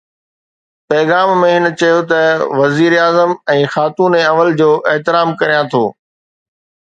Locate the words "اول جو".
4.31-4.69